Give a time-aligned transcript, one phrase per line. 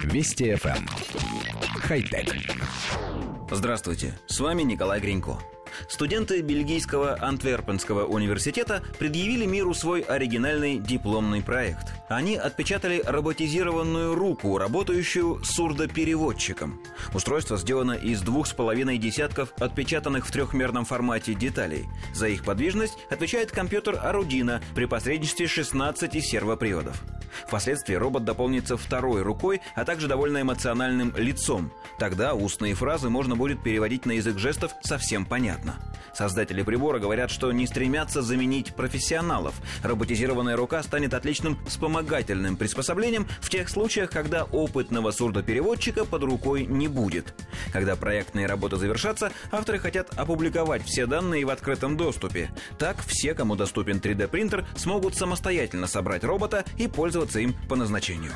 [0.00, 0.76] Вести FM.
[0.76, 0.86] Эм.
[1.80, 2.34] Хай-тек.
[3.50, 5.38] Здравствуйте, с вами Николай Гринько.
[5.88, 11.92] Студенты Бельгийского Антверпенского университета предъявили миру свой оригинальный дипломный проект.
[12.08, 16.80] Они отпечатали роботизированную руку, работающую сурдопереводчиком.
[17.14, 21.86] Устройство сделано из двух с половиной десятков отпечатанных в трехмерном формате деталей.
[22.14, 27.02] За их подвижность отвечает компьютер Arduino при посредничестве 16 сервоприводов.
[27.46, 31.72] Впоследствии робот дополнится второй рукой, а также довольно эмоциональным лицом.
[31.98, 35.76] Тогда устные фразы можно будет переводить на язык жестов совсем понятно.
[36.14, 39.54] Создатели прибора говорят, что не стремятся заменить профессионалов.
[39.82, 46.88] Роботизированная рука станет отличным вспомогательным приспособлением в тех случаях, когда опытного сурдопереводчика под рукой не
[46.88, 47.34] будет.
[47.72, 52.50] Когда проектные работы завершатся, авторы хотят опубликовать все данные в открытом доступе.
[52.78, 58.32] Так все, кому доступен 3D-принтер, смогут самостоятельно собрать робота и пользоваться им по назначению.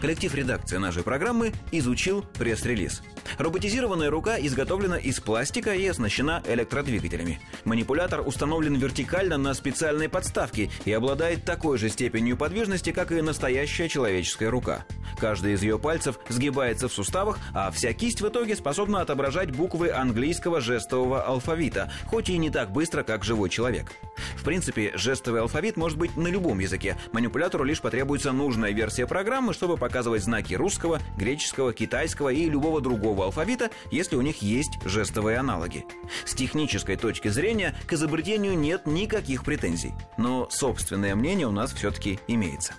[0.00, 3.02] Коллектив редакции нашей программы изучил пресс-релиз.
[3.36, 7.38] Роботизированная рука изготовлена из пластика и оснащена электродвигателями.
[7.64, 13.88] Манипулятор установлен вертикально на специальной подставке и обладает такой же степенью подвижности, как и настоящая
[13.88, 14.86] человеческая рука.
[15.18, 19.90] Каждый из ее пальцев сгибается в суставах, а вся кисть в итоге способна отображать буквы
[19.90, 23.92] английского жестового алфавита, хоть и не так быстро, как живой человек.
[24.36, 26.96] В принципе, жестовый алфавит может быть на любом языке.
[27.12, 33.24] Манипулятору лишь потребуется нужная версия программы, чтобы показывать знаки русского, греческого, китайского и любого другого
[33.24, 35.84] алфавита, если у них есть жестовые аналоги.
[36.24, 39.92] С технической точки зрения к изобретению нет никаких претензий.
[40.16, 42.74] Но собственное мнение у нас все-таки имеется.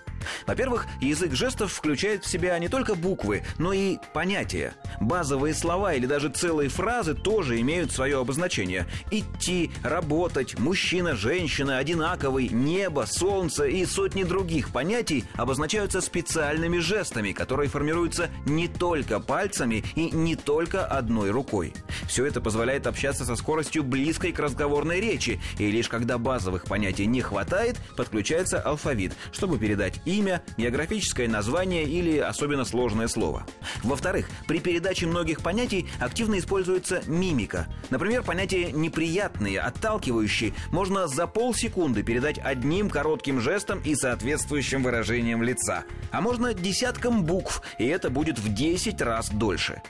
[0.46, 4.74] Во-первых, язык жестов включает в себя не только буквы, но и понятия.
[5.00, 8.86] Базовые слова или даже целые фразы тоже имеют свое обозначение.
[9.10, 17.68] Идти, работать, мужчина, женщина, одинаковый, небо, солнце и сотни других понятий обозначаются специальными жестами, которые
[17.68, 21.72] формируются не только пальцами и не только одной рукой.
[22.08, 27.06] Все это позволяет общаться со скоростью близкой к разговорной речи, и лишь когда базовых понятий
[27.06, 33.46] не хватает, подключается алфавит, чтобы передать имя, географическое название или особенно сложное слово.
[33.82, 37.66] Во-вторых, при передаче многих понятий активно используется мимика.
[37.90, 45.84] Например, понятие «неприятные», «отталкивающие» можно за полсекунды передать одним коротким жестом и соответствующим выражением лица.
[46.10, 49.82] А можно десятком букв, и это будет в 10 раз дольше.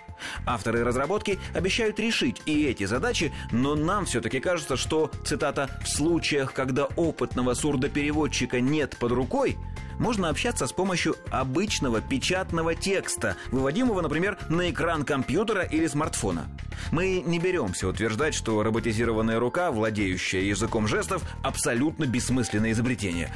[0.47, 6.53] Авторы разработки обещают решить и эти задачи, но нам все-таки кажется, что, цитата, «в случаях,
[6.53, 9.59] когда опытного сурдопереводчика нет под рукой»,
[10.03, 16.49] можно общаться с помощью обычного печатного текста, выводимого, например, на экран компьютера или смартфона.
[16.91, 23.33] Мы не беремся утверждать, что роботизированная рука, владеющая языком жестов, абсолютно бессмысленное изобретение.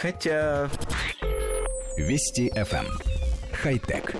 [0.00, 0.70] Хотя...
[1.98, 2.86] Вести FM.
[2.86, 2.98] Эм.
[3.52, 4.14] Хай-тек.